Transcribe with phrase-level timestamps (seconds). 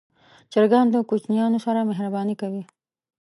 [0.51, 2.63] چرګان د کوچنیانو سره مهرباني کوي.